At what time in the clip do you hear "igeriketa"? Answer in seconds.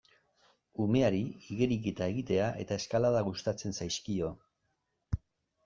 1.55-2.09